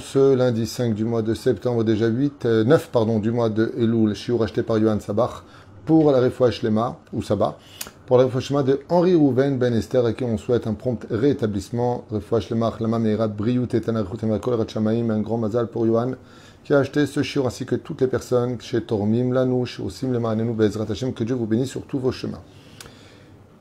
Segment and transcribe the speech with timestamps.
[0.00, 3.72] ce lundi 5 du mois de septembre, déjà 8, 9 euh, pardon, du mois de
[3.78, 5.42] Elul, shiur acheté par Yohan Sabach
[5.84, 7.58] pour la Refoua Shlema, ou Sabah,
[8.06, 11.06] pour la Refoua Shlema de Henri Rouven Ben Esther à qui on souhaite un prompt
[11.10, 12.04] rétablissement.
[12.10, 16.12] Refoua Shlema, Achlama Meirat, Briut et un grand mazal pour Yohan
[16.64, 20.12] qui a acheté ce shiur ainsi que toutes les personnes chez Tormim Lanouch, au Sim
[20.12, 22.42] Lema Bezrat Hashem, que Dieu vous bénisse sur tous vos chemins.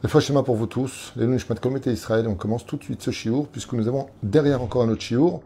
[0.07, 3.01] Le fois schéma pour vous tous, les Nishmat Comité Israël, on commence tout de suite
[3.01, 5.41] ce chiour, puisque nous avons derrière encore un autre chiour.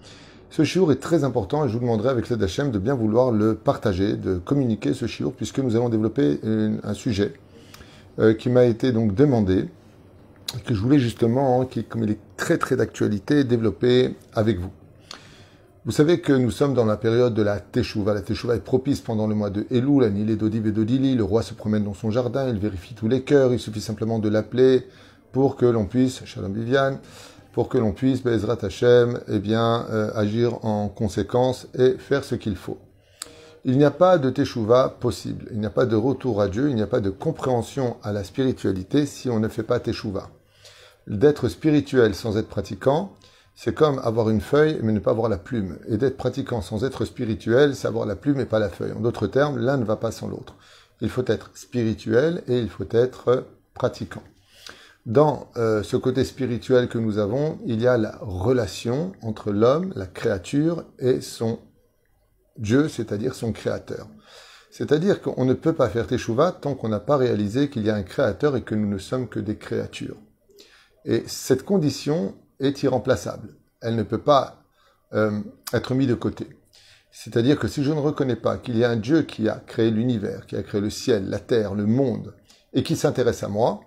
[0.51, 3.31] Ce chiour est très important et je vous demanderai avec l'aide d'Hachem de bien vouloir
[3.31, 7.33] le partager, de communiquer ce chiour, puisque nous allons développer un sujet
[8.19, 9.65] euh, qui m'a été donc demandé,
[10.63, 14.69] que je voulais justement, qui, comme il est très très d'actualité, développer avec vous.
[15.83, 18.13] Vous savez que nous sommes dans la période de la Teshuvah.
[18.13, 21.15] La Teshuvah est propice pendant le mois de Elul, la Nile d'Odiv et d'Odili.
[21.15, 23.51] Le roi se promène dans son jardin, il vérifie tous les cœurs.
[23.51, 24.87] Il suffit simplement de l'appeler
[25.31, 26.99] pour que l'on puisse, Shalom Viviane,
[27.51, 32.35] pour que l'on puisse, Bezrat Hashem, eh bien, euh, agir en conséquence et faire ce
[32.35, 32.77] qu'il faut.
[33.65, 35.47] Il n'y a pas de Teshuvah possible.
[35.51, 36.69] Il n'y a pas de retour à Dieu.
[36.69, 40.29] Il n'y a pas de compréhension à la spiritualité si on ne fait pas Teshuvah.
[41.07, 43.13] D'être spirituel sans être pratiquant,
[43.55, 45.77] c'est comme avoir une feuille mais ne pas avoir la plume.
[45.87, 48.93] Et d'être pratiquant sans être spirituel, c'est avoir la plume et pas la feuille.
[48.93, 50.55] En d'autres termes, l'un ne va pas sans l'autre.
[51.01, 54.23] Il faut être spirituel et il faut être pratiquant.
[55.05, 59.91] Dans euh, ce côté spirituel que nous avons, il y a la relation entre l'homme,
[59.95, 61.59] la créature, et son
[62.57, 64.07] Dieu, c'est-à-dire son créateur.
[64.69, 67.95] C'est-à-dire qu'on ne peut pas faire teshuva tant qu'on n'a pas réalisé qu'il y a
[67.95, 70.17] un créateur et que nous ne sommes que des créatures.
[71.03, 73.49] Et cette condition est irremplaçable.
[73.81, 74.63] Elle ne peut pas
[75.13, 75.41] euh,
[75.73, 76.47] être mise de côté.
[77.11, 79.91] C'est-à-dire que si je ne reconnais pas qu'il y a un Dieu qui a créé
[79.91, 82.33] l'univers, qui a créé le ciel, la terre, le monde,
[82.73, 83.81] et qui s'intéresse à moi,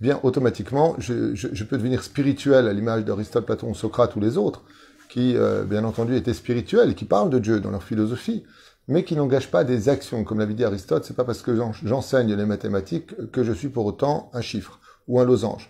[0.00, 4.62] eh bien automatiquement, je, peux devenir spirituel à l'image d'Aristote, Platon, Socrate ou les autres,
[5.08, 8.44] qui, euh, bien entendu, étaient spirituels, qui parlent de Dieu dans leur philosophie,
[8.86, 10.22] mais qui n'engagent pas des actions.
[10.22, 13.86] Comme l'avait dit Aristote, c'est pas parce que j'enseigne les mathématiques que je suis pour
[13.86, 14.78] autant un chiffre
[15.08, 15.68] ou un losange,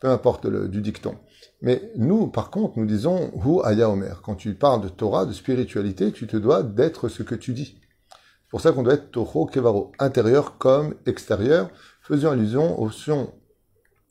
[0.00, 1.16] peu importe du dicton.
[1.62, 4.20] Mais nous, par contre, nous disons Hu Aya Omer.
[4.22, 7.78] Quand tu parles de Torah, de spiritualité, tu te dois d'être ce que tu dis.
[8.10, 11.70] C'est pour ça qu'on doit être Toho Kevaro, intérieur comme extérieur,
[12.02, 13.32] faisant allusion au son,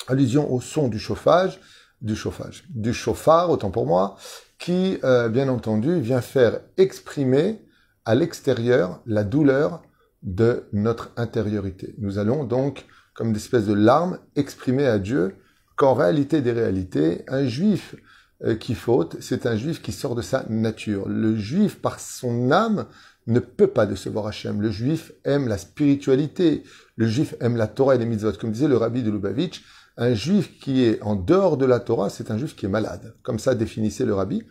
[0.08, 1.60] allusion au son du chauffage,
[2.02, 4.16] du chauffage, du chauffard, autant pour moi,
[4.58, 7.62] qui, euh, bien entendu, vient faire exprimer
[8.06, 9.84] à l'extérieur la douleur
[10.24, 11.96] de notre intériorité.
[11.98, 15.36] Nous allons donc, comme une espèce de larme, exprimer à Dieu
[15.82, 17.96] qu'en réalité des réalités, un juif
[18.44, 21.10] euh, qui faute, c'est un juif qui sort de sa nature.
[21.10, 22.86] Le juif, par son âme,
[23.26, 24.62] ne peut pas décevoir Hachem.
[24.62, 26.62] Le juif aime la spiritualité.
[26.98, 28.34] Le juif aime la Torah et les mitzvot.
[28.34, 29.64] Comme disait le rabbi de Lubavitch,
[29.98, 33.16] un juif qui est en dehors de la Torah, c'est un juif qui est malade.
[33.24, 34.44] Comme ça définissait le rabbi.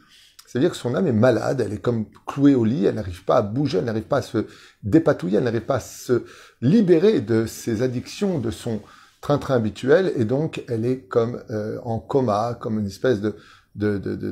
[0.49, 3.37] C'est-à-dire que son âme est malade, elle est comme clouée au lit, elle n'arrive pas
[3.37, 4.47] à bouger, elle n'arrive pas à se
[4.83, 6.25] dépatouiller, elle n'arrive pas à se
[6.61, 8.83] libérer de ses addictions, de son,
[9.21, 13.37] train-train habituel, et donc elle est comme euh, en coma, comme une espèce de,
[13.75, 14.31] de, de, de,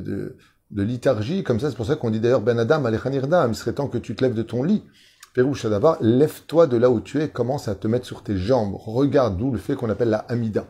[0.71, 3.87] de comme ça, c'est pour ça qu'on dit d'ailleurs Ben Adam, Alechanirda, il serait temps
[3.87, 4.83] que tu te lèves de ton lit.
[5.33, 8.75] Pérou Shadava, lève-toi de là où tu es, commence à te mettre sur tes jambes,
[8.75, 10.65] regarde d'où le fait qu'on appelle la Amida.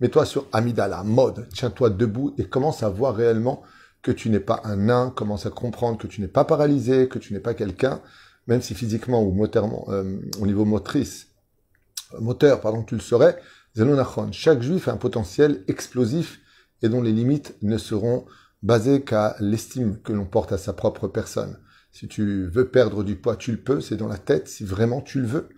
[0.00, 3.62] Mets-toi sur Amida, la mode, tiens-toi debout et commence à voir réellement
[4.02, 7.18] que tu n'es pas un nain, commence à comprendre que tu n'es pas paralysé, que
[7.18, 8.00] tu n'es pas quelqu'un,
[8.46, 11.28] même si physiquement ou motairement, euh, au niveau motrice,
[12.18, 13.38] moteur, pardon, tu le serais,
[14.32, 16.40] chaque juif a un potentiel explosif
[16.82, 18.26] et dont les limites ne seront
[18.62, 21.58] basées qu'à l'estime que l'on porte à sa propre personne.
[21.90, 25.00] Si tu veux perdre du poids, tu le peux, c'est dans la tête, si vraiment
[25.00, 25.48] tu le veux.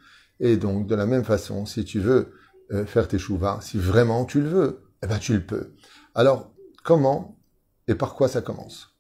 [0.41, 2.32] Et donc, de la même façon, si tu veux
[2.72, 5.75] euh, faire tes chouvas, si vraiment tu le veux, eh ben tu le peux.
[6.14, 6.52] Alors,
[6.82, 7.38] comment
[7.86, 8.96] et par quoi ça commence?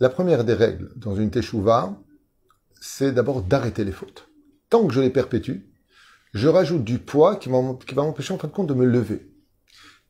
[0.00, 1.96] La première des règles dans une teshuva,
[2.80, 4.28] c'est d'abord d'arrêter les fautes.
[4.70, 5.58] Tant que je les perpétue,
[6.32, 9.30] je rajoute du poids qui va m'empêcher en fin de compte de me lever,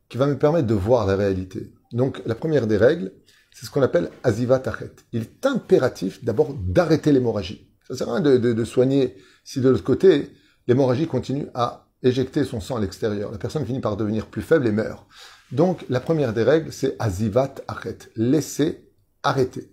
[0.09, 1.73] qui va me permettre de voir la réalité.
[1.93, 3.13] Donc la première des règles,
[3.53, 4.93] c'est ce qu'on appelle aziva tachet.
[5.13, 7.69] Il est impératif d'abord d'arrêter l'hémorragie.
[7.87, 10.31] Ça sert à rien de, soigner si de l'autre côté,
[10.67, 13.31] l'hémorragie continue à éjecter son sang à l'extérieur.
[13.31, 15.07] La personne finit par devenir plus faible et meurt.
[15.51, 17.99] Donc la première des règles, c'est azivat achet.
[18.17, 18.89] Laisser
[19.23, 19.71] arrêter.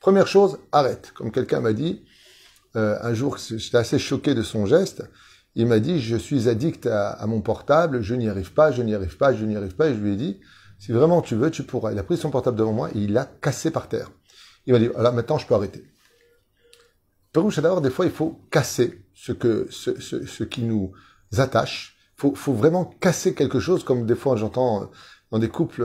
[0.00, 1.12] Première chose, arrête.
[1.14, 2.04] Comme quelqu'un m'a dit,
[2.76, 5.04] euh, un jour, j'étais assez choqué de son geste.
[5.54, 8.94] Il m'a dit, je suis addict à, mon portable, je n'y arrive pas, je n'y
[8.94, 9.88] arrive pas, je n'y arrive pas.
[9.88, 10.40] Et je lui ai dit,
[10.78, 11.92] si vraiment tu veux, tu pourras.
[11.92, 14.10] Il a pris son portable devant moi et il l'a cassé par terre.
[14.66, 15.84] Il m'a dit, voilà, maintenant je peux arrêter.
[17.32, 20.92] Perouche, d'abord, des fois, il faut casser ce, que, ce, ce, ce qui nous
[21.36, 21.96] attache.
[22.16, 24.90] Il faut, faut, vraiment casser quelque chose, comme des fois j'entends
[25.30, 25.82] dans des couples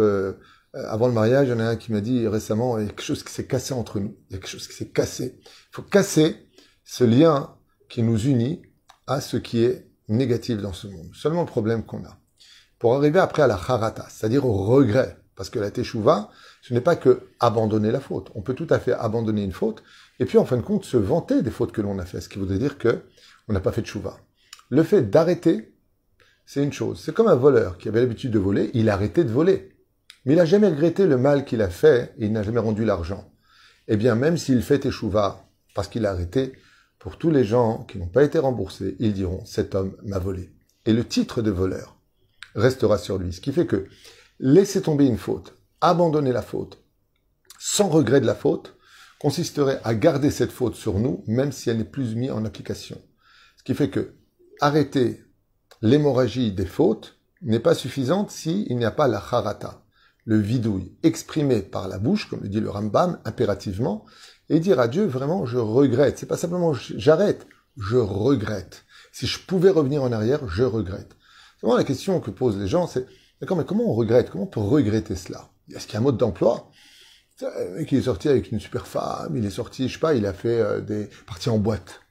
[0.75, 2.85] Euh, avant le mariage, il y en a un qui m'a dit récemment, il y
[2.85, 4.15] a quelque chose qui s'est cassé entre nous.
[4.29, 5.39] Il y a quelque chose qui s'est cassé.
[5.43, 6.35] Il faut casser
[6.83, 7.55] ce lien
[7.89, 8.61] qui nous unit
[9.09, 11.09] à ce qui est négatif dans ce monde.
[11.13, 12.19] Seulement le problème qu'on a.
[12.77, 16.29] Pour arriver après à la harata, c'est-à-dire au regret, parce que la teshuva,
[16.61, 18.29] ce n'est pas que abandonner la faute.
[18.35, 19.83] On peut tout à fait abandonner une faute,
[20.19, 22.29] et puis en fin de compte se vanter des fautes que l'on a fait, ce
[22.29, 23.01] qui voudrait dire que
[23.47, 24.19] on n'a pas fait de chouva.
[24.69, 25.73] Le fait d'arrêter,
[26.45, 27.01] c'est une chose.
[27.03, 29.75] C'est comme un voleur qui avait l'habitude de voler, il a arrêté de voler.
[30.25, 32.85] Mais il n'a jamais regretté le mal qu'il a fait et il n'a jamais rendu
[32.85, 33.31] l'argent.
[33.87, 36.53] Eh bien, même s'il fait échouva parce qu'il a arrêté,
[36.99, 40.53] pour tous les gens qui n'ont pas été remboursés, ils diront cet homme m'a volé.
[40.85, 41.97] Et le titre de voleur
[42.55, 43.33] restera sur lui.
[43.33, 43.87] Ce qui fait que
[44.39, 46.83] laisser tomber une faute, abandonner la faute,
[47.57, 48.75] sans regret de la faute,
[49.19, 53.01] consisterait à garder cette faute sur nous, même si elle n'est plus mise en application.
[53.57, 54.15] Ce qui fait que
[54.61, 55.23] arrêter
[55.81, 59.83] l'hémorragie des fautes n'est pas suffisante s'il n'y a pas la harata,
[60.25, 64.05] le vidouille, exprimé par la bouche, comme le dit le Rambam, impérativement,
[64.49, 66.17] et dire à Dieu vraiment je regrette.
[66.17, 67.47] C'est pas simplement j'arrête,
[67.77, 68.85] je regrette.
[69.11, 71.15] Si je pouvais revenir en arrière, je regrette.
[71.55, 73.05] C'est vraiment la question que posent les gens, c'est
[73.41, 74.29] d'accord, mais comment on regrette?
[74.29, 75.49] Comment on peut regretter cela?
[75.73, 76.71] Est-ce qu'il y a un mode d'emploi?
[77.41, 80.25] Un mec, est sorti avec une super femme, il est sorti, je sais pas, il
[80.25, 82.01] a fait euh, des parties en boîte.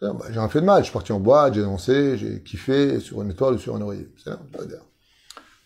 [0.00, 2.98] Bah, j'ai rien fait de mal, je suis parti en boîte, j'ai dansé, j'ai kiffé
[2.98, 4.08] sur une étoile ou sur un oreiller.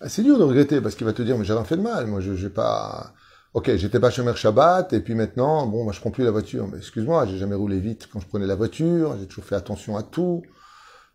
[0.01, 1.83] Ah, c'est dur de regretter parce qu'il va te dire, mais j'ai rien fait de
[1.83, 3.15] mal, moi je j'ai pas
[3.57, 6.69] Ok, j'étais pas chômeur Shabbat, et puis maintenant, bon, moi je prends plus la voiture.
[6.69, 9.97] Mais excuse-moi, j'ai jamais roulé vite quand je prenais la voiture, j'ai toujours fait attention
[9.97, 10.43] à tout.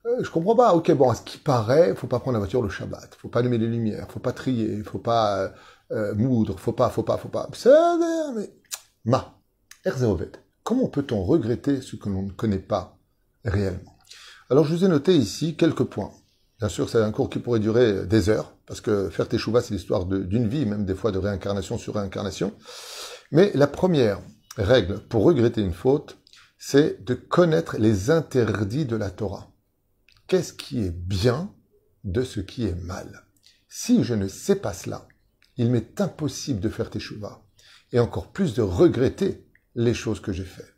[0.08, 0.74] Euh, je comprends pas.
[0.74, 3.42] Ok, bon, à ce qui paraît, faut pas prendre la voiture le Shabbat, faut pas
[3.42, 5.50] allumer les lumières, faut pas trier, faut pas euh,
[5.92, 7.48] euh moudre, faut pas, faut pas, faut pas.
[8.36, 8.50] Mais
[9.06, 9.36] ma,
[9.86, 10.32] Erzéovet,
[10.64, 12.98] comment peut-on regretter ce que l'on ne connaît pas
[13.46, 14.00] réellement?
[14.50, 16.12] Alors je vous ai noté ici quelques points.
[16.62, 19.74] Bien sûr, c'est un cours qui pourrait durer des heures, parce que faire teshuva, c'est
[19.74, 22.54] l'histoire d'une vie, même des fois de réincarnation sur réincarnation.
[23.32, 24.22] Mais la première
[24.58, 26.20] règle pour regretter une faute,
[26.60, 29.52] c'est de connaître les interdits de la Torah.
[30.28, 31.52] Qu'est-ce qui est bien
[32.04, 33.26] de ce qui est mal?
[33.68, 35.08] Si je ne sais pas cela,
[35.58, 37.42] il m'est impossible de faire teshuva,
[37.92, 40.76] et encore plus de regretter les choses que j'ai faites.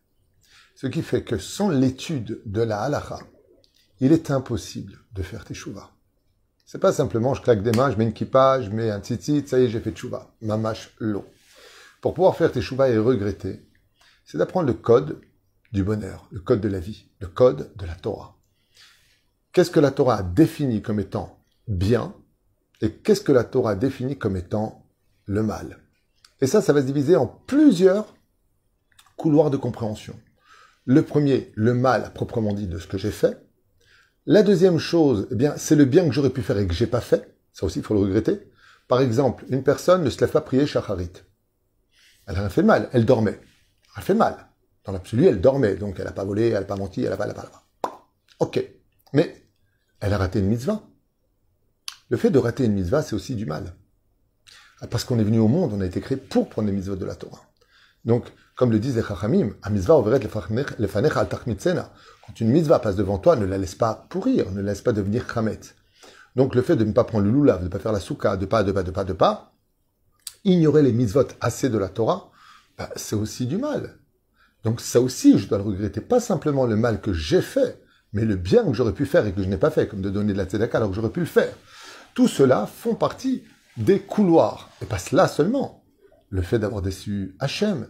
[0.76, 3.20] Ce qui fait que sans l'étude de la halacha,
[4.04, 5.90] il est impossible de faire teshuva.
[6.66, 9.48] C'est pas simplement je claque des mains, je mets une kippa, je mets un tzitzit,
[9.48, 10.36] ça y est, j'ai fait teshuva.
[10.42, 11.26] Mamash l'eau.
[12.02, 13.66] Pour pouvoir faire teshuva et regretter,
[14.26, 15.22] c'est d'apprendre le code
[15.72, 18.36] du bonheur, le code de la vie, le code de la Torah.
[19.54, 21.40] Qu'est-ce que la Torah a défini comme étant
[21.70, 22.14] bien
[22.82, 24.86] et qu'est-ce que la Torah a défini comme étant
[25.28, 25.78] le mal?
[26.42, 28.14] Et ça, ça va se diviser en plusieurs
[29.16, 30.20] couloirs de compréhension.
[30.84, 33.42] Le premier, le mal proprement dit de ce que j'ai fait.
[34.26, 36.88] La deuxième chose, eh bien, c'est le bien que j'aurais pu faire et que j'ai
[36.88, 37.36] pas fait.
[37.52, 38.50] Ça aussi, il faut le regretter.
[38.88, 41.12] Par exemple, une personne ne se lève pas prier Shacharit.
[42.26, 43.40] Elle a rien fait de mal, elle dormait.
[43.42, 44.48] Elle a fait mal.
[44.86, 47.18] Dans l'absolu, elle dormait, donc elle n'a pas volé, elle n'a pas menti, elle n'a
[47.18, 48.08] pas, elle n'a pas,
[48.40, 48.64] Ok.
[49.12, 49.46] Mais
[50.00, 50.82] elle a raté une mitzvah.
[52.10, 53.76] Le fait de rater une mitzvah, c'est aussi du mal.
[54.90, 57.06] Parce qu'on est venu au monde, on a été créé pour prendre les mitzvahs de
[57.06, 57.44] la Torah.
[58.06, 58.26] Donc,
[58.56, 61.28] comme le disent les Chachamim, a mitzvah overet lefanech al
[62.26, 64.94] Quand une mitzvah passe devant toi, ne la laisse pas pourrir, ne la laisse pas
[64.94, 65.60] devenir chamet.
[66.36, 68.38] Donc, le fait de ne pas prendre le lulav, de ne pas faire la souka,
[68.38, 69.54] de pas, de pas, de pas, de pas,
[70.44, 72.32] ignorer les mitzvot assez de la Torah,
[72.78, 74.00] bah, c'est aussi du mal.
[74.64, 76.02] Donc, ça aussi, je dois le regretter.
[76.02, 77.82] Pas simplement le mal que j'ai fait,
[78.14, 80.10] mais le bien que j'aurais pu faire et que je n'ai pas fait, comme de
[80.10, 81.54] donner de la tzedaka alors que j'aurais pu le faire.
[82.14, 83.44] Tout cela font partie
[83.78, 84.70] des couloirs.
[84.82, 85.84] Et pas cela seulement
[86.30, 87.88] le fait d'avoir déçu Hachem,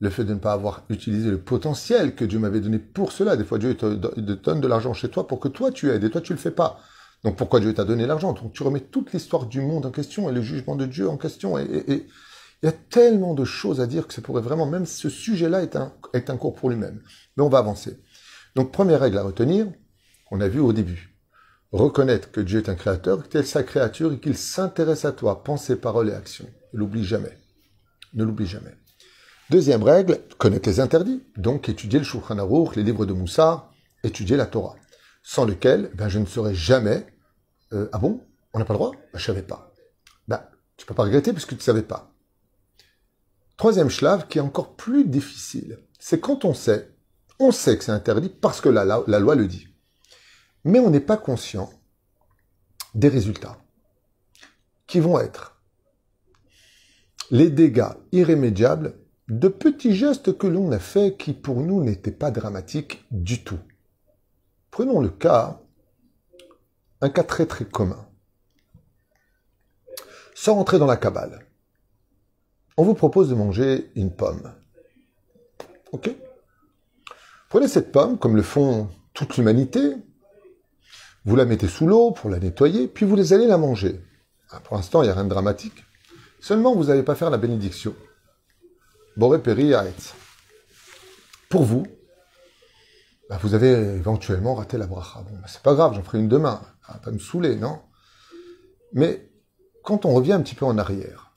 [0.00, 3.36] le fait de ne pas avoir utilisé le potentiel que Dieu m'avait donné pour cela.
[3.36, 6.10] Des fois, Dieu te, donne de l'argent chez toi pour que toi tu aides, et
[6.10, 6.80] toi tu le fais pas.
[7.24, 8.34] Donc pourquoi Dieu t'a donné l'argent?
[8.34, 11.16] Donc tu remets toute l'histoire du monde en question et le jugement de Dieu en
[11.16, 11.58] question.
[11.58, 12.06] Et
[12.62, 15.62] il y a tellement de choses à dire que ça pourrait vraiment, même ce sujet-là
[15.62, 17.02] est un, est un cours pour lui-même.
[17.36, 17.98] Mais on va avancer.
[18.54, 19.66] Donc première règle à retenir,
[20.30, 21.16] on a vu au début.
[21.72, 25.42] Reconnaître que Dieu est un créateur, que tu sa créature et qu'il s'intéresse à toi,
[25.42, 26.48] pensée, paroles et actions.
[26.72, 27.36] Ne l'oublie jamais.
[28.14, 28.74] Ne l'oublie jamais.
[29.48, 31.22] Deuxième règle, connaître les interdits.
[31.36, 33.70] Donc étudier le Shulchan Aruch, les livres de Moussa,
[34.02, 34.74] étudier la Torah.
[35.22, 37.06] Sans lequel, ben, je ne serai jamais...
[37.72, 38.24] Euh, ah bon?
[38.52, 38.90] On n'a pas le droit?
[39.12, 39.72] Ben, Je savais pas.
[40.26, 40.42] Ben,
[40.76, 42.12] tu peux pas regretter puisque tu ne savais pas.
[43.56, 46.90] Troisième schlave qui est encore plus difficile, c'est quand on sait,
[47.38, 49.68] on sait que c'est interdit parce que la loi le dit.
[50.64, 51.70] Mais on n'est pas conscient
[52.94, 53.56] des résultats
[54.86, 55.60] qui vont être
[57.30, 58.96] les dégâts irrémédiables
[59.28, 63.58] de petits gestes que l'on a faits qui pour nous n'étaient pas dramatiques du tout.
[64.70, 65.60] Prenons le cas,
[67.00, 68.06] un cas très très commun.
[70.34, 71.46] Sans rentrer dans la cabale,
[72.76, 74.52] on vous propose de manger une pomme.
[75.92, 76.10] Ok?
[77.48, 79.96] Prenez cette pomme, comme le font toute l'humanité,
[81.24, 84.00] vous la mettez sous l'eau pour la nettoyer, puis vous allez la manger.
[84.50, 85.84] Ah, pour l'instant, il n'y a rien de dramatique.
[86.38, 87.94] Seulement, vous n'allez pas faire la bénédiction.
[89.16, 89.72] Boré Peri
[91.48, 91.86] Pour vous,
[93.30, 95.22] bah, vous avez éventuellement raté la bracha.
[95.22, 96.60] Bon, bah, c'est pas grave, j'en ferai une demain.
[96.86, 97.80] Ça va pas me saouler, non?
[98.92, 99.30] Mais
[99.82, 101.32] quand on revient un petit peu en arrière,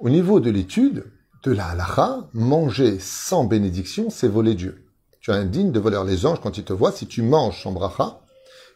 [0.00, 1.10] au niveau de l'étude
[1.44, 4.86] de la halacha, manger sans bénédiction, c'est voler Dieu.
[5.20, 6.04] Tu es indigne de voleur.
[6.04, 8.20] Les anges, quand ils te voient, si tu manges sans bracha,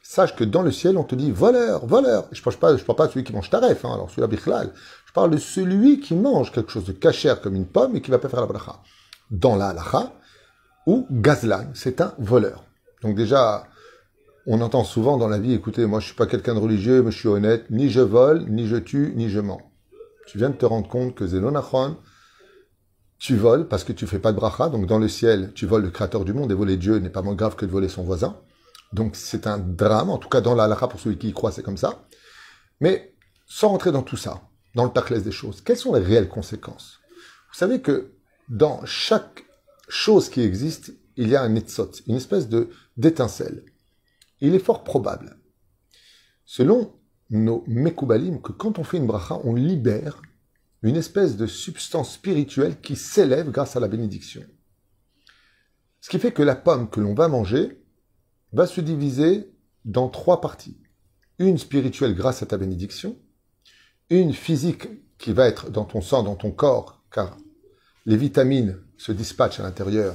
[0.02, 2.28] sache que dans le ciel, on te dit voleur, voleur.
[2.32, 4.72] je ne parle pas, pas de celui qui mange taref, hein, alors celui-là, bichlal.
[5.14, 8.18] Parle de celui qui mange quelque chose de cachère comme une pomme et qui va
[8.18, 8.82] pas faire la bracha.
[9.30, 10.12] Dans la halacha,
[10.86, 12.64] ou gazlan, c'est un voleur.
[13.02, 13.68] Donc déjà,
[14.46, 17.12] on entend souvent dans la vie, écoutez, moi je suis pas quelqu'un de religieux, mais
[17.12, 19.60] je suis honnête, ni je vole, ni je tue, ni je mens.
[20.26, 21.96] Tu viens de te rendre compte que Zelonachon,
[23.18, 25.82] tu voles parce que tu fais pas de bracha, donc dans le ciel, tu voles
[25.82, 28.02] le créateur du monde, et voler Dieu n'est pas moins grave que de voler son
[28.02, 28.36] voisin.
[28.92, 31.52] Donc c'est un drame, en tout cas dans la halakha, pour celui qui y croit,
[31.52, 32.04] c'est comme ça.
[32.80, 33.14] Mais
[33.46, 34.42] sans rentrer dans tout ça,
[34.74, 37.00] dans le taclès des choses, quelles sont les réelles conséquences?
[37.52, 38.12] Vous savez que
[38.48, 39.44] dans chaque
[39.88, 43.64] chose qui existe, il y a un netzot, une espèce de d'étincelle.
[44.40, 45.38] Il est fort probable,
[46.44, 46.94] selon
[47.30, 50.20] nos mekoubalim, que quand on fait une bracha, on libère
[50.82, 54.42] une espèce de substance spirituelle qui s'élève grâce à la bénédiction.
[56.00, 57.82] Ce qui fait que la pomme que l'on va manger
[58.52, 59.50] va se diviser
[59.86, 60.78] dans trois parties.
[61.38, 63.18] Une spirituelle grâce à ta bénédiction,
[64.10, 67.36] une physique qui va être dans ton sang, dans ton corps, car
[68.06, 70.14] les vitamines se dispatchent à l'intérieur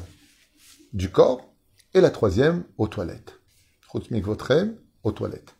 [0.93, 1.49] du corps,
[1.93, 3.39] et la troisième aux toilettes.
[3.91, 5.55] Votrem, aux toilettes.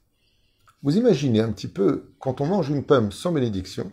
[0.83, 3.91] Vous imaginez un petit peu, quand on mange une pomme sans bénédiction,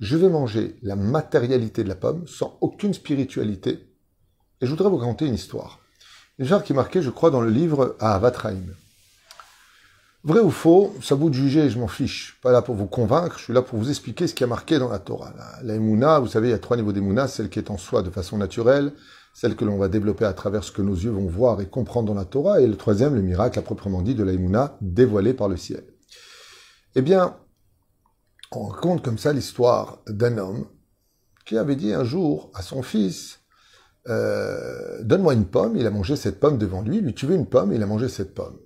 [0.00, 3.88] je vais manger la matérialité de la pomme sans aucune spiritualité.
[4.60, 5.80] Et je voudrais vous raconter une histoire.
[6.38, 8.66] Une histoire qui est marquée, je crois, dans le livre à Avatraim.
[10.24, 12.38] Vrai ou faux, ça vous de juger, je m'en fiche.
[12.42, 14.78] Pas là pour vous convaincre, je suis là pour vous expliquer ce qui a marqué
[14.78, 15.34] dans la Torah.
[15.64, 18.02] La, la vous savez, il y a trois niveaux d'émouna, celle qui est en soi
[18.02, 18.92] de façon naturelle,
[19.34, 22.06] celle que l'on va développer à travers ce que nos yeux vont voir et comprendre
[22.06, 25.48] dans la Torah, et le troisième, le miracle à proprement dit de la dévoilé par
[25.48, 25.82] le ciel.
[26.94, 27.36] Eh bien,
[28.52, 30.66] on raconte comme ça l'histoire d'un homme
[31.46, 33.40] qui avait dit un jour à son fils,
[34.08, 37.46] euh, donne-moi une pomme, il a mangé cette pomme devant lui, lui tu veux une
[37.46, 38.58] pomme, il a mangé cette pomme.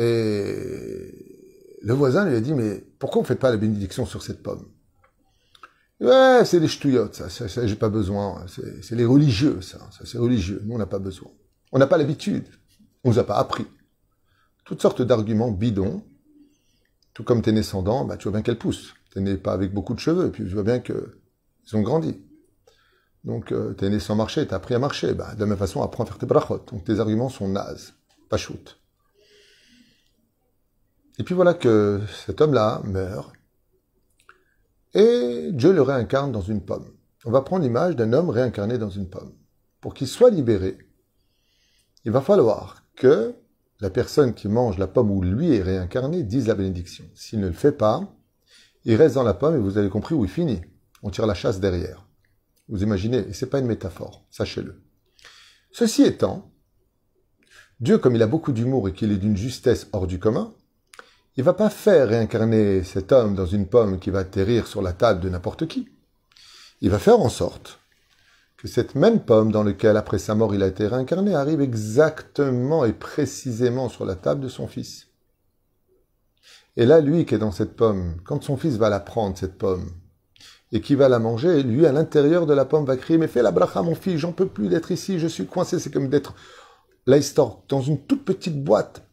[0.00, 4.22] Et le voisin lui a dit, mais pourquoi on ne fait pas la bénédiction sur
[4.22, 4.66] cette pomme?
[6.00, 8.46] Ouais, c'est des ch'touillottes, ça, ça, j'ai pas besoin.
[8.82, 10.62] C'est les religieux, ça, ça c'est religieux.
[10.64, 11.30] Nous, on n'a pas besoin.
[11.72, 12.46] On n'a pas l'habitude.
[13.04, 13.66] On nous a pas appris.
[14.64, 16.02] Toutes sortes d'arguments bidons.
[17.12, 18.94] Tout comme tes descendants, bah, tu vois bien qu'elles poussent.
[19.12, 20.96] T'es né pas avec beaucoup de cheveux, puis tu vois bien qu'ils
[21.74, 22.16] ont grandi.
[23.24, 25.12] Donc, euh, t'es né sans marcher, t'as appris à marcher.
[25.12, 26.64] Bah, de la même façon, apprends à faire tes brachot.
[26.72, 27.92] Donc, tes arguments sont nazes,
[28.30, 28.79] pas shoot.
[31.18, 33.32] Et puis voilà que cet homme-là meurt
[34.94, 36.90] et Dieu le réincarne dans une pomme.
[37.24, 39.32] On va prendre l'image d'un homme réincarné dans une pomme.
[39.80, 40.78] Pour qu'il soit libéré,
[42.04, 43.34] il va falloir que
[43.80, 47.04] la personne qui mange la pomme où lui est réincarné dise la bénédiction.
[47.14, 48.14] S'il ne le fait pas,
[48.84, 50.60] il reste dans la pomme et vous avez compris où il finit.
[51.02, 52.06] On tire la chasse derrière.
[52.68, 54.82] Vous imaginez, et c'est pas une métaphore, sachez-le.
[55.72, 56.52] Ceci étant,
[57.80, 60.54] Dieu, comme il a beaucoup d'humour et qu'il est d'une justesse hors du commun,
[61.40, 64.92] il va pas faire réincarner cet homme dans une pomme qui va atterrir sur la
[64.92, 65.88] table de n'importe qui.
[66.82, 67.78] Il va faire en sorte
[68.58, 72.84] que cette même pomme dans laquelle après sa mort il a été réincarné arrive exactement
[72.84, 75.06] et précisément sur la table de son fils.
[76.76, 79.56] Et là, lui qui est dans cette pomme, quand son fils va la prendre, cette
[79.56, 79.92] pomme,
[80.72, 83.40] et qui va la manger, lui, à l'intérieur de la pomme, va crier, mais fais
[83.40, 86.34] la bracha, mon fils, j'en peux plus d'être ici, je suis coincé, c'est comme d'être,
[87.06, 87.16] là,
[87.70, 89.06] dans une toute petite boîte,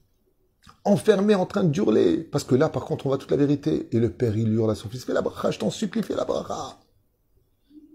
[0.87, 2.23] enfermé en train de hurler.
[2.23, 3.87] Parce que là, par contre, on voit toute la vérité.
[3.95, 6.15] Et le père, il hurle à son fils, fais la bracha, je t'en supplie, fais
[6.15, 6.79] la bracha.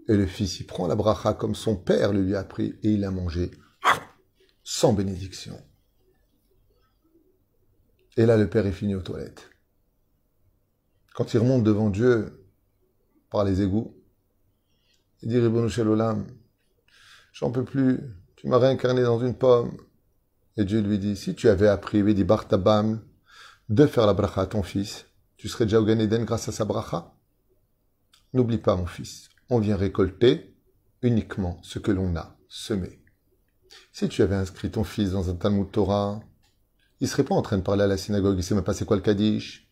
[0.07, 3.03] Et le fils, il prend la bracha comme son père lui a appris, et il
[3.05, 3.51] a mangé
[4.63, 5.59] sans bénédiction.
[8.17, 9.49] Et là, le père est fini aux toilettes.
[11.15, 12.47] Quand il remonte devant Dieu
[13.29, 13.95] par les égouts,
[15.21, 16.27] il dit, Ribono Olam,
[17.31, 17.99] j'en peux plus,
[18.35, 19.77] tu m'as réincarné dans une pomme,
[20.57, 23.01] et Dieu lui dit, si tu avais appris, dit Bartabam,
[23.69, 25.05] de faire la bracha à ton fils,
[25.37, 27.13] tu serais déjà au Gan grâce à sa bracha?
[28.33, 30.55] N'oublie pas, mon fils, on vient récolter
[31.01, 33.03] uniquement ce que l'on a semé.
[33.91, 36.21] Si tu avais inscrit ton fils dans un Talmud Torah,
[36.99, 38.95] il serait pas en train de parler à la synagogue, il sait même pas quoi
[38.95, 39.69] le Kaddish.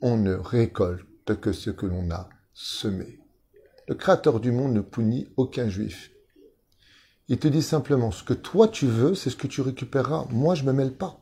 [0.00, 3.20] On ne récolte que ce que l'on a semé.
[3.88, 6.10] Le Créateur du monde ne punit aucun juif.
[7.28, 10.26] Il te dit simplement, ce que toi tu veux, c'est ce que tu récupéreras.
[10.30, 11.20] Moi, je me mêle pas.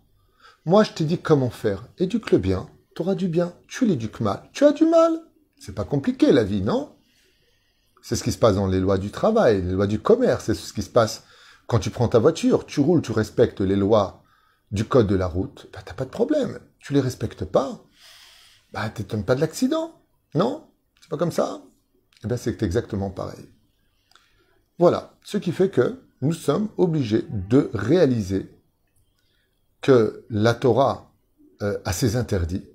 [0.64, 1.88] Moi, je te dis comment faire.
[1.98, 3.52] Éduque le bien, tu auras du bien.
[3.68, 5.20] Tu l'éduques mal, tu as du mal.
[5.60, 6.96] C'est pas compliqué la vie, non?
[8.02, 10.54] C'est ce qui se passe dans les lois du travail, les lois du commerce, c'est
[10.54, 11.22] ce qui se passe
[11.68, 14.24] quand tu prends ta voiture, tu roules, tu respectes les lois
[14.72, 16.58] du code de la route, bah, t'as pas de problème.
[16.80, 17.84] Tu les respectes pas,
[18.72, 20.02] bah, t'étonnes pas de l'accident.
[20.34, 20.68] Non?
[21.00, 21.62] C'est pas comme ça?
[22.24, 23.48] Eh bien, c'est exactement pareil.
[24.82, 25.14] Voilà.
[25.22, 28.50] Ce qui fait que nous sommes obligés de réaliser
[29.80, 31.12] que la Torah
[31.62, 32.66] euh, a ses interdits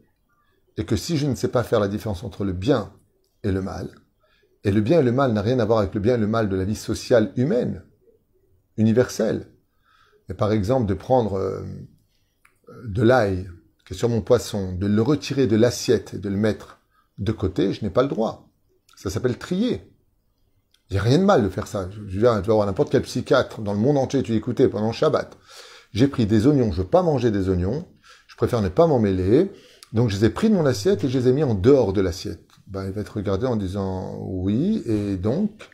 [0.78, 2.94] et que si je ne sais pas faire la différence entre le bien
[3.44, 3.90] et le mal,
[4.64, 6.28] et le bien et le mal n'a rien à voir avec le bien et le
[6.28, 7.84] mal de la vie sociale humaine,
[8.78, 9.46] universelle,
[10.30, 11.66] mais par exemple de prendre euh,
[12.86, 13.50] de l'ail
[13.86, 16.80] qui est sur mon poisson, de le retirer de l'assiette et de le mettre
[17.18, 18.48] de côté, je n'ai pas le droit.
[18.96, 19.92] Ça s'appelle trier.
[20.90, 21.90] Il n'y a rien de mal de faire ça.
[21.92, 24.94] Je tu vas voir n'importe quel psychiatre dans le monde entier, tu écoutais pendant le
[24.94, 25.38] Shabbat.
[25.94, 27.86] J'ai pris des oignons, je veux pas manger des oignons,
[28.28, 29.52] je préfère ne pas m'en mêler,
[29.94, 31.94] donc je les ai pris de mon assiette et je les ai mis en dehors
[31.94, 32.48] de l'assiette.
[32.68, 35.70] Ben, il va être regardé en disant oui, et donc,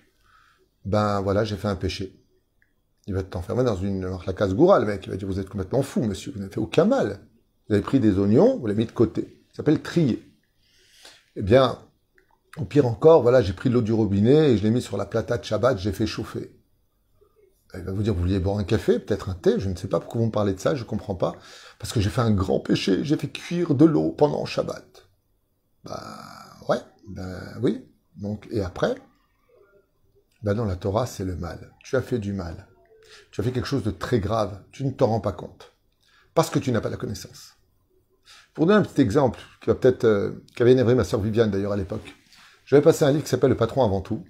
[0.85, 2.19] ben voilà, j'ai fait un péché.
[3.07, 5.05] Il va t'enfermer dans une, la case goura, le mec.
[5.05, 6.31] Il va dire, vous êtes complètement fou, monsieur.
[6.31, 7.19] Vous n'avez fait aucun mal.
[7.67, 9.43] Vous avez pris des oignons, vous les mis de côté.
[9.49, 10.23] Ça s'appelle trier.
[11.35, 11.77] Eh bien,
[12.57, 15.05] au pire encore, voilà, j'ai pris l'eau du robinet et je l'ai mis sur la
[15.05, 16.55] plata de Shabbat, j'ai fait chauffer.
[17.75, 19.87] Il va vous dire, vous vouliez boire un café, peut-être un thé, je ne sais
[19.87, 21.35] pas pourquoi vous me parlez de ça, je ne comprends pas.
[21.79, 25.07] Parce que j'ai fait un grand péché, j'ai fait cuire de l'eau pendant Shabbat.
[25.83, 26.19] Bah,
[26.69, 26.77] ouais,
[27.09, 27.83] ben oui.
[28.15, 28.93] Donc, et après,
[30.43, 31.71] ben non, la Torah, c'est le mal.
[31.83, 32.67] Tu as fait du mal
[33.31, 35.73] tu as fait quelque chose de très grave, tu ne t'en rends pas compte,
[36.33, 37.55] parce que tu n'as pas la connaissance.
[38.53, 41.71] Pour donner un petit exemple, qui va peut-être, euh, qu'avait énervé ma sœur Viviane d'ailleurs
[41.71, 42.13] à l'époque,
[42.73, 44.23] j'avais passé un livre qui s'appelle Le patron avant tout,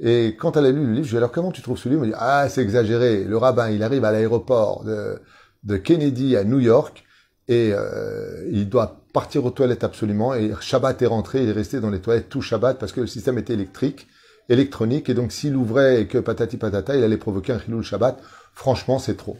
[0.00, 1.78] et quand elle a lu le livre, je lui ai dit alors comment tu trouves
[1.78, 2.02] ce livre?
[2.02, 5.20] Elle m'a dit ah c'est exagéré, le rabbin il arrive à l'aéroport de,
[5.62, 7.04] de Kennedy à New York
[7.46, 11.80] et euh, il doit partir aux toilettes absolument et Shabbat est rentré, il est resté
[11.80, 14.06] dans les toilettes tout Shabbat parce que le système était électrique
[14.48, 18.20] électronique, et donc s'il ouvrait et que patati patata, il allait provoquer un chilou Shabbat,
[18.54, 19.36] franchement, c'est trop.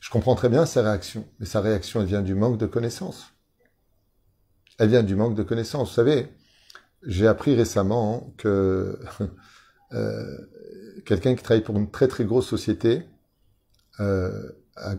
[0.00, 3.32] Je comprends très bien sa réaction, mais sa réaction, elle vient du manque de connaissances.
[4.78, 5.88] Elle vient du manque de connaissances.
[5.88, 6.28] Vous savez,
[7.06, 8.98] j'ai appris récemment que
[9.92, 10.36] euh,
[11.04, 13.04] quelqu'un qui travaille pour une très très grosse société
[14.00, 14.96] euh, a,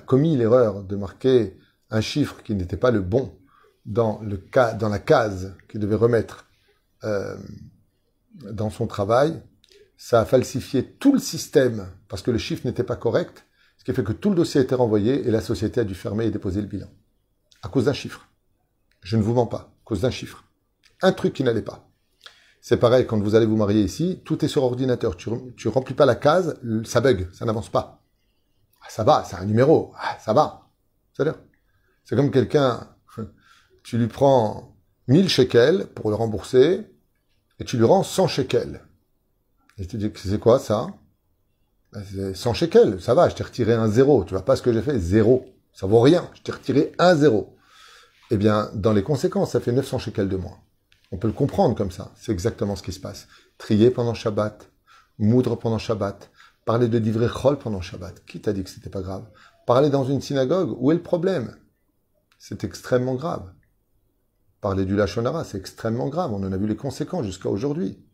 [0.00, 1.56] commis l'erreur de marquer
[1.90, 3.38] un chiffre qui n'était pas le bon
[3.86, 4.42] dans, le
[4.78, 6.46] dans la case qu'il devait remettre
[7.04, 7.36] euh,
[8.52, 9.40] dans son travail,
[9.96, 13.46] ça a falsifié tout le système parce que le chiffre n'était pas correct,
[13.78, 15.94] ce qui fait que tout le dossier a été renvoyé et la société a dû
[15.94, 16.88] fermer et déposer le bilan.
[17.62, 18.28] À cause d'un chiffre.
[19.02, 20.47] Je ne vous mens pas, à cause d'un chiffre.
[21.02, 21.88] Un truc qui n'allait pas.
[22.60, 25.16] C'est pareil, quand vous allez vous marier ici, tout est sur ordinateur.
[25.16, 28.02] Tu, tu remplis pas la case, ça bug, ça n'avance pas.
[28.82, 30.68] Ah, ça va, c'est un numéro, ah, ça va.
[32.04, 32.88] C'est comme quelqu'un,
[33.82, 34.76] tu lui prends
[35.08, 36.86] 1000 shekels pour le rembourser,
[37.58, 38.82] et tu lui rends 100 shekels.
[39.78, 40.88] Et tu dis, c'est quoi ça?
[41.94, 44.24] 100 ben, shekels, ça va, je t'ai retiré un zéro.
[44.24, 44.98] Tu vois pas ce que j'ai fait?
[44.98, 45.46] Zéro.
[45.72, 46.28] Ça vaut rien.
[46.34, 47.56] Je t'ai retiré un zéro.
[48.30, 50.58] Eh bien, dans les conséquences, ça fait 900 shekels de moins.
[51.10, 52.12] On peut le comprendre comme ça.
[52.16, 53.28] C'est exactement ce qui se passe.
[53.56, 54.70] Trier pendant Shabbat,
[55.18, 56.30] moudre pendant Shabbat,
[56.64, 58.24] parler de livrer chol pendant Shabbat.
[58.26, 59.26] Qui t'a dit que c'était pas grave?
[59.66, 61.56] Parler dans une synagogue, où est le problème?
[62.38, 63.52] C'est extrêmement grave.
[64.60, 66.32] Parler du Lachonara, c'est extrêmement grave.
[66.32, 68.04] On en a vu les conséquences jusqu'à aujourd'hui.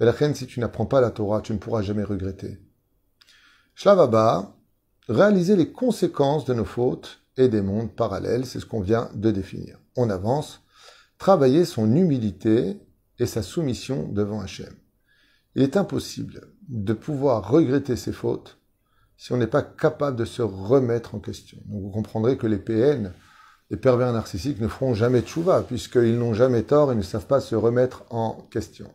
[0.00, 2.60] Et la reine, si tu n'apprends pas la Torah, tu ne pourras jamais regretter.
[3.74, 4.54] Shlavaba,
[5.08, 9.30] réaliser les conséquences de nos fautes et des mondes parallèles, c'est ce qu'on vient de
[9.30, 9.78] définir.
[9.96, 10.62] On avance.
[11.18, 12.78] Travailler son humilité
[13.18, 14.74] et sa soumission devant Hachem.
[15.54, 18.58] Il est impossible de pouvoir regretter ses fautes
[19.16, 21.58] si on n'est pas capable de se remettre en question.
[21.66, 23.12] Donc vous comprendrez que les PN
[23.70, 27.26] les pervers narcissiques ne feront jamais de chouva, puisqu'ils n'ont jamais tort et ne savent
[27.26, 28.92] pas se remettre en question.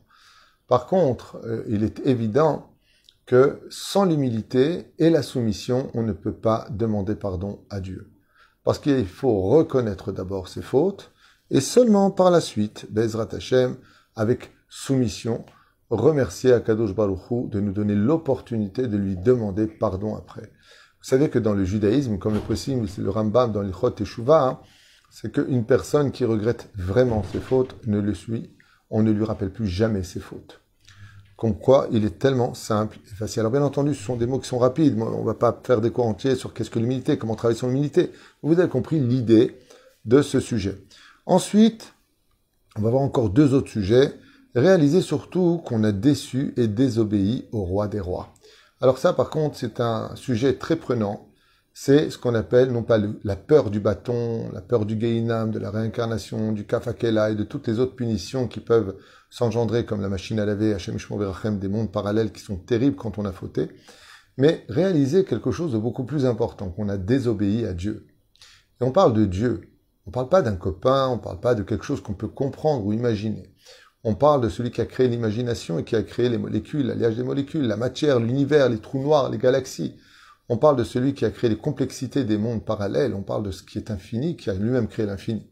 [0.68, 2.72] Par contre, euh, il est évident
[3.26, 8.12] que sans l'humilité et la soumission, on ne peut pas demander pardon à Dieu.
[8.64, 11.11] Parce qu'il faut reconnaître d'abord ses fautes,
[11.52, 13.76] et seulement par la suite, Bezrat Hashem,
[14.16, 15.46] avec soumission,
[15.90, 20.44] remercier Akadosh Baruchou de nous donner l'opportunité de lui demander pardon après.
[20.44, 24.60] Vous savez que dans le judaïsme, comme le précise le Rambam dans l'Ichot Teshuvah, hein,
[25.10, 28.50] c'est qu'une personne qui regrette vraiment ses fautes ne le suit,
[28.90, 30.62] on ne lui rappelle plus jamais ses fautes.
[31.36, 33.42] Comme quoi, il est tellement simple et facile.
[33.42, 34.98] Alors bien entendu, ce sont des mots qui sont rapides.
[35.02, 37.68] On ne va pas faire des cours entiers sur qu'est-ce que l'humilité, comment travailler sur
[37.68, 38.12] l'humilité.
[38.44, 39.58] Vous avez compris l'idée
[40.06, 40.78] de ce sujet.
[41.32, 41.94] Ensuite,
[42.76, 44.16] on va voir encore deux autres sujets.
[44.54, 48.34] Réaliser surtout qu'on a déçu et désobéi au roi des rois.
[48.82, 51.30] Alors ça, par contre, c'est un sujet très prenant.
[51.74, 55.60] C'est ce qu'on appelle, non pas la peur du bâton, la peur du Geinam, de
[55.60, 58.98] la réincarnation, du Kafakela et de toutes les autres punitions qui peuvent
[59.30, 63.20] s'engendrer comme la machine à laver, Hachem Verachem, des mondes parallèles qui sont terribles quand
[63.20, 63.70] on a fauté.
[64.36, 68.06] Mais réaliser quelque chose de beaucoup plus important, qu'on a désobéi à Dieu.
[68.82, 69.71] Et on parle de Dieu.
[70.12, 72.28] On ne parle pas d'un copain, on ne parle pas de quelque chose qu'on peut
[72.28, 73.56] comprendre ou imaginer.
[74.04, 77.16] On parle de celui qui a créé l'imagination et qui a créé les molécules, l'alliage
[77.16, 79.96] des molécules, la matière, l'univers, les trous noirs, les galaxies.
[80.50, 83.14] On parle de celui qui a créé les complexités des mondes parallèles.
[83.14, 85.50] On parle de ce qui est infini, qui a lui-même créé l'infini.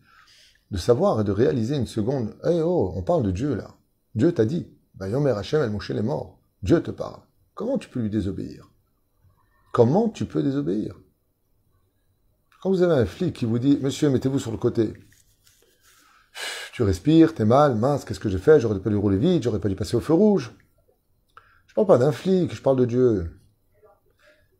[0.72, 2.36] De savoir et de réaliser une seconde.
[2.44, 3.78] Eh oh, on parle de Dieu là.
[4.14, 4.68] Dieu t'a dit.
[5.00, 6.38] Yomer Hashem el Moshe les morts.
[6.64, 7.22] Dieu te parle.
[7.54, 8.70] Comment tu peux lui désobéir?
[9.72, 11.00] Comment tu peux désobéir?
[12.62, 14.94] Quand vous avez un flic qui vous dit Monsieur, mettez-vous sur le côté.
[16.74, 18.60] Tu respires, t'es mal, mince, qu'est-ce que j'ai fait?
[18.60, 20.52] J'aurais pas dû rouler vite, j'aurais pas dû passer au feu rouge.
[21.68, 23.40] Je parle pas d'un flic, je parle de Dieu.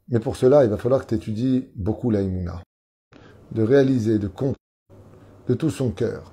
[0.08, 4.56] Mais pour cela, il va falloir que tu étudies beaucoup la de réaliser, de comprendre
[5.50, 6.32] de tout son cœur.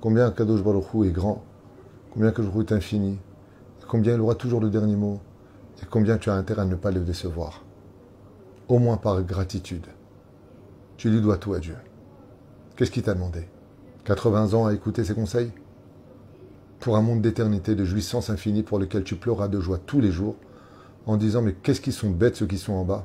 [0.00, 1.44] Combien Kadosh Baruch est grand,
[2.12, 3.18] combien Kadosh Baruch est infini,
[3.88, 5.20] combien il aura toujours le dernier mot,
[5.82, 7.64] et combien tu as intérêt à ne pas le décevoir?
[8.68, 9.86] Au moins par gratitude.
[10.96, 11.76] Tu lui dois tout à Dieu.
[12.76, 13.48] Qu'est-ce qu'il t'a demandé?
[14.04, 15.52] 80 ans à écouter ses conseils?
[16.80, 20.10] Pour un monde d'éternité, de jouissance infinie pour lequel tu pleuras de joie tous les
[20.12, 20.36] jours,
[21.06, 23.04] en disant mais qu'est-ce qu'ils sont bêtes ceux qui sont en bas?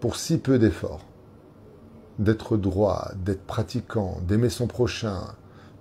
[0.00, 1.04] Pour si peu d'efforts,
[2.18, 5.20] d'être droit, d'être pratiquant, d'aimer son prochain,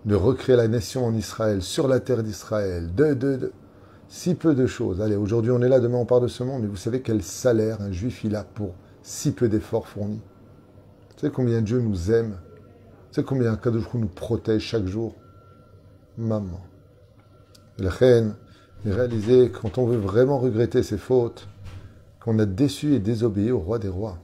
[0.06, 3.52] de recréer la nation en Israël, sur la terre d'Israël, de, de, de
[4.14, 5.02] si peu de choses.
[5.02, 7.24] Allez, aujourd'hui on est là, demain on part de ce monde, mais vous savez quel
[7.24, 10.22] salaire un juif il a pour si peu d'efforts fournis.
[11.10, 12.38] Vous savez combien Dieu nous aime?
[13.08, 15.16] Vous savez combien Kadosh nous protège chaque jour?
[16.16, 16.62] Maman.
[17.80, 18.36] La reine,
[18.86, 21.48] réaliser quand on veut vraiment regretter ses fautes,
[22.24, 24.20] qu'on a déçu et désobéi au roi des rois.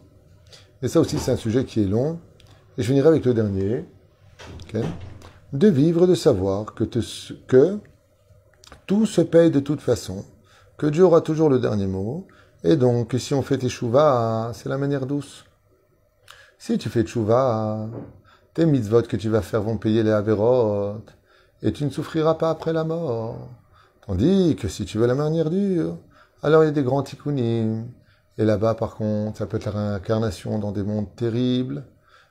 [0.84, 2.20] Et ça aussi, c'est un sujet qui est long.
[2.78, 3.86] Et je finirai avec le dernier.
[5.52, 6.84] De vivre, de savoir que,
[7.48, 7.80] que
[8.90, 10.26] tout se paye de toute façon,
[10.76, 12.26] que Dieu aura toujours le dernier mot,
[12.64, 15.46] et donc si on fait teshuva, c'est la manière douce.
[16.58, 17.88] Si tu fais teshuva,
[18.56, 21.04] tes mitzvot que tu vas faire vont payer les averot,
[21.62, 23.50] et tu ne souffriras pas après la mort.
[24.08, 25.96] Tandis que si tu veux la manière dure,
[26.42, 27.86] alors il y a des grands tikkunim.
[28.40, 31.84] Et là-bas, par contre, ça peut être la réincarnation dans des mondes terribles,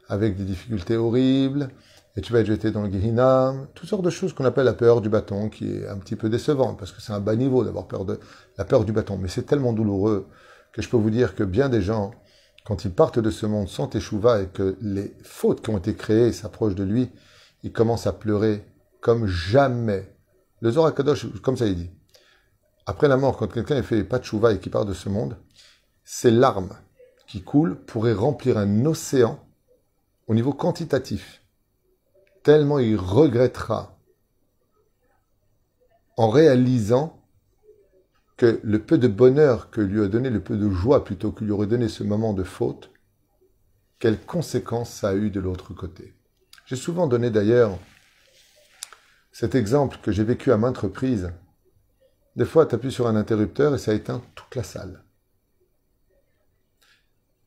[0.09, 1.68] avec des difficultés horribles,
[2.16, 4.75] et tu vas être jeté dans le Gehinam, toutes sortes de choses qu'on appelle la
[4.75, 7.64] peur du bâton, qui est un petit peu décevante, parce que c'est un bas niveau
[7.64, 8.18] d'avoir peur de
[8.57, 9.18] la peur du bâton.
[9.18, 10.27] Mais c'est tellement douloureux
[10.73, 12.11] que je peux vous dire que bien des gens,
[12.64, 15.94] quand ils partent de ce monde sans échouva et que les fautes qui ont été
[15.94, 17.11] créées s'approchent de lui,
[17.62, 18.64] ils commencent à pleurer
[19.01, 20.14] comme jamais.
[20.61, 21.90] Le Zohar Kadosh, comme ça il dit.
[22.87, 25.37] Après la mort, quand quelqu'un fait pas de chouva et qui part de ce monde,
[26.05, 26.75] ces larmes
[27.29, 29.38] qui coulent pourraient remplir un océan
[30.27, 31.42] au niveau quantitatif
[32.49, 33.95] tellement il regrettera
[36.17, 37.23] en réalisant
[38.39, 41.45] que le peu de bonheur que lui a donné, le peu de joie plutôt que
[41.45, 42.91] lui aurait donné ce moment de faute,
[43.99, 46.15] quelles conséquences ça a eu de l'autre côté.
[46.65, 47.79] J'ai souvent donné d'ailleurs
[49.31, 51.31] cet exemple que j'ai vécu à maintes reprises.
[52.35, 55.05] Des fois, tu appuies sur un interrupteur et ça éteint toute la salle.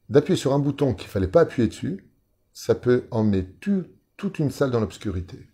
[0.10, 2.08] D'appuyer sur un bouton qu'il fallait pas appuyer dessus,
[2.54, 3.88] ça peut emmener tout
[4.22, 5.50] toute une salle dans l'obscurité.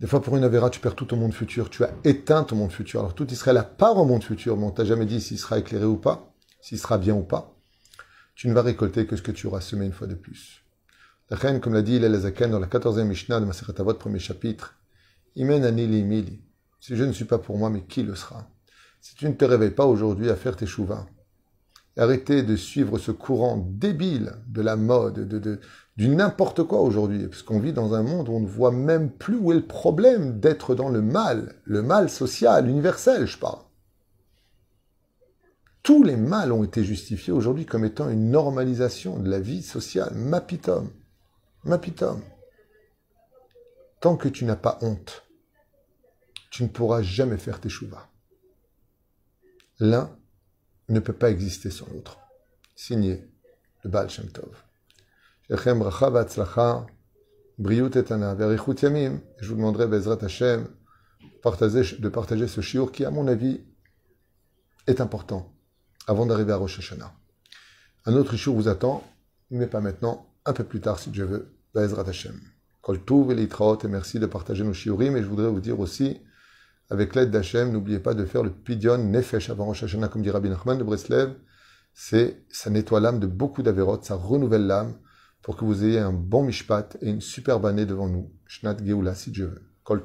[0.00, 1.70] Des fois, pour une avéra, tu perds tout ton monde futur.
[1.70, 2.98] Tu as éteint ton monde futur.
[2.98, 5.60] Alors, tout Israël a part au monde futur, mais on t'a jamais dit s'il sera
[5.60, 7.56] éclairé ou pas, s'il sera bien ou pas.
[8.34, 10.64] Tu ne vas récolter que ce que tu auras semé une fois de plus.
[11.28, 14.18] La reine, comme l'a dit il Zaken dans la 14e Mishnah de Maseret Avot, premier
[14.18, 14.74] chapitre,
[15.36, 16.42] Imen anili mili.
[16.80, 18.50] Si je ne suis pas pour moi, mais qui le sera?
[19.00, 21.06] Si tu ne te réveilles pas aujourd'hui à faire tes chouvas,
[21.96, 25.60] arrêtez de suivre ce courant débile de la mode, de,
[25.96, 29.10] du n'importe quoi aujourd'hui, parce qu'on vit dans un monde où on ne voit même
[29.10, 33.60] plus où est le problème d'être dans le mal, le mal social, universel, je parle.
[35.82, 40.14] Tous les mâles ont été justifiés aujourd'hui comme étant une normalisation de la vie sociale.
[40.14, 40.90] Mapitom.
[41.64, 42.22] Mapitom.
[44.00, 45.24] Tant que tu n'as pas honte,
[46.50, 48.08] tu ne pourras jamais faire tes chouvas.
[49.78, 50.14] L'un
[50.90, 52.18] ne peut pas exister sans l'autre.
[52.74, 53.28] Signé
[53.84, 54.62] le Baal Shem Tov.
[55.48, 55.56] Je
[59.48, 60.68] vous demanderai, Bezrat Hashem,
[61.42, 63.60] de partager ce shiur qui, à mon avis,
[64.86, 65.52] est important
[66.06, 67.12] avant d'arriver à Rosh Hashanah.
[68.06, 69.02] Un autre shiur vous attend,
[69.50, 70.26] mais pas maintenant.
[70.46, 71.54] un peu plus tard si Dieu veut.
[71.74, 72.40] Bezrat Hashem.
[72.82, 75.16] Kol Tuv et et merci de partager nos shiurim.
[75.16, 76.20] Et je voudrais vous dire aussi,
[76.90, 80.30] avec l'aide d'Hachem, n'oubliez pas de faire le Pidyon Nefesh avant Rosh Hashanah, comme dit
[80.30, 81.34] Rabbi Nachman de Breslev.
[81.94, 84.94] C'est, ça nettoie l'âme de beaucoup d'avérotes, ça renouvelle l'âme
[85.42, 88.30] pour que vous ayez un bon mishpat et une superbe année devant nous.
[88.46, 89.62] Shnat Geoula, si Dieu veut.
[89.84, 90.02] Kol.